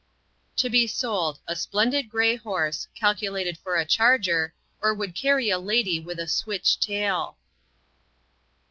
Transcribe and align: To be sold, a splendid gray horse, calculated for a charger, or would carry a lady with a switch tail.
To 0.55 0.67
be 0.67 0.87
sold, 0.87 1.37
a 1.45 1.55
splendid 1.55 2.09
gray 2.09 2.35
horse, 2.35 2.87
calculated 2.95 3.59
for 3.59 3.75
a 3.75 3.85
charger, 3.85 4.55
or 4.81 4.95
would 4.95 5.13
carry 5.13 5.51
a 5.51 5.59
lady 5.59 5.99
with 5.99 6.17
a 6.19 6.27
switch 6.27 6.79
tail. 6.79 7.37